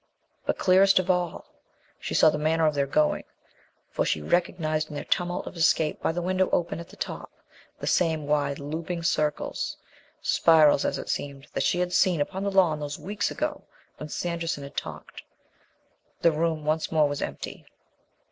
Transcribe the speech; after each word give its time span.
But, 0.47 0.57
clearest 0.57 0.97
of 0.97 1.11
all, 1.11 1.45
she 1.99 2.15
saw 2.15 2.31
the 2.31 2.39
manner 2.39 2.65
of 2.65 2.73
their 2.73 2.87
going; 2.87 3.23
for 3.91 4.03
she 4.03 4.19
recognized 4.19 4.89
in 4.89 4.95
their 4.95 5.03
tumult 5.05 5.45
of 5.45 5.55
escape 5.55 6.01
by 6.01 6.11
the 6.11 6.23
window 6.23 6.49
open 6.49 6.79
at 6.79 6.89
the 6.89 6.95
top, 6.95 7.29
the 7.79 7.85
same 7.85 8.25
wide 8.25 8.57
"looping 8.57 9.03
circles" 9.03 9.77
spirals 10.19 10.85
as 10.85 10.97
it 10.97 11.07
seemed 11.09 11.45
that 11.53 11.61
she 11.61 11.77
had 11.77 11.93
seen 11.93 12.19
upon 12.19 12.43
the 12.43 12.49
lawn 12.49 12.79
those 12.79 12.97
weeks 12.97 13.29
ago 13.29 13.61
when 13.97 14.09
Sanderson 14.09 14.63
had 14.63 14.75
talked. 14.75 15.21
The 16.23 16.31
room 16.31 16.65
once 16.65 16.91
more 16.91 17.07
was 17.07 17.21
empty. 17.21 17.67